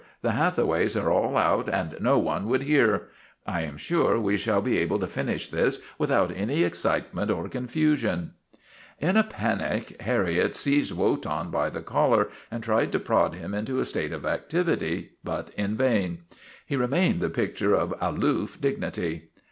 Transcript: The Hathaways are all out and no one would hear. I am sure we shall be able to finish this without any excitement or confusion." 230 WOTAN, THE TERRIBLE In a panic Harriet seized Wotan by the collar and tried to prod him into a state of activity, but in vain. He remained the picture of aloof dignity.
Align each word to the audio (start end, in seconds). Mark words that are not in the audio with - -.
The 0.23 0.31
Hathaways 0.31 0.97
are 0.97 1.11
all 1.11 1.37
out 1.37 1.69
and 1.69 1.95
no 1.99 2.17
one 2.17 2.47
would 2.47 2.63
hear. 2.63 3.09
I 3.45 3.61
am 3.61 3.77
sure 3.77 4.19
we 4.19 4.35
shall 4.35 4.59
be 4.59 4.79
able 4.79 4.97
to 4.97 5.05
finish 5.05 5.47
this 5.47 5.79
without 5.99 6.31
any 6.35 6.63
excitement 6.63 7.29
or 7.29 7.47
confusion." 7.47 8.33
230 8.99 8.99
WOTAN, 8.99 8.99
THE 8.99 9.03
TERRIBLE 9.03 9.09
In 9.09 9.17
a 9.17 9.29
panic 9.29 10.01
Harriet 10.01 10.55
seized 10.55 10.93
Wotan 10.93 11.51
by 11.51 11.69
the 11.69 11.81
collar 11.83 12.29
and 12.49 12.63
tried 12.63 12.91
to 12.93 12.99
prod 12.99 13.35
him 13.35 13.53
into 13.53 13.79
a 13.79 13.85
state 13.85 14.11
of 14.11 14.25
activity, 14.25 15.11
but 15.23 15.51
in 15.55 15.75
vain. 15.77 16.23
He 16.65 16.75
remained 16.75 17.21
the 17.21 17.29
picture 17.29 17.75
of 17.75 17.93
aloof 18.01 18.59
dignity. 18.59 19.29